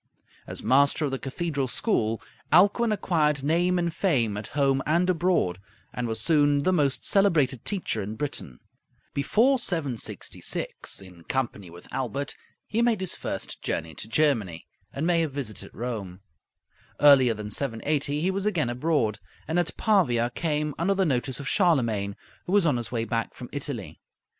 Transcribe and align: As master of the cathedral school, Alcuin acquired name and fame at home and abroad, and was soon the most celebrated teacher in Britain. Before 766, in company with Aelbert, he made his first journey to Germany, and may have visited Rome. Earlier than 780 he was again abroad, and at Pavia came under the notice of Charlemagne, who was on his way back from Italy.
As 0.47 0.63
master 0.63 1.05
of 1.05 1.11
the 1.11 1.19
cathedral 1.19 1.67
school, 1.67 2.23
Alcuin 2.51 2.91
acquired 2.91 3.43
name 3.43 3.77
and 3.77 3.93
fame 3.93 4.35
at 4.35 4.47
home 4.57 4.81
and 4.87 5.07
abroad, 5.07 5.59
and 5.93 6.07
was 6.07 6.19
soon 6.19 6.63
the 6.63 6.73
most 6.73 7.05
celebrated 7.05 7.63
teacher 7.65 8.01
in 8.01 8.15
Britain. 8.15 8.59
Before 9.13 9.59
766, 9.59 11.01
in 11.03 11.23
company 11.25 11.69
with 11.69 11.87
Aelbert, 11.93 12.35
he 12.65 12.81
made 12.81 12.99
his 12.99 13.15
first 13.15 13.61
journey 13.61 13.93
to 13.93 14.07
Germany, 14.07 14.65
and 14.91 15.05
may 15.05 15.21
have 15.21 15.33
visited 15.33 15.69
Rome. 15.71 16.21
Earlier 16.99 17.35
than 17.35 17.51
780 17.51 18.21
he 18.21 18.31
was 18.31 18.47
again 18.47 18.71
abroad, 18.71 19.19
and 19.47 19.59
at 19.59 19.77
Pavia 19.77 20.31
came 20.31 20.73
under 20.79 20.95
the 20.95 21.05
notice 21.05 21.39
of 21.39 21.47
Charlemagne, 21.47 22.15
who 22.47 22.53
was 22.53 22.65
on 22.65 22.77
his 22.77 22.91
way 22.91 23.05
back 23.05 23.35
from 23.35 23.49
Italy. 23.51 24.01